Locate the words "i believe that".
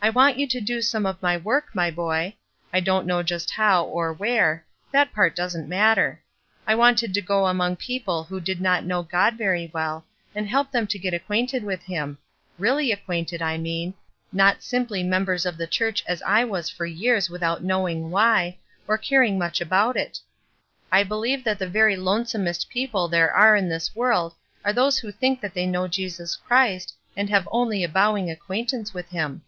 20.90-21.58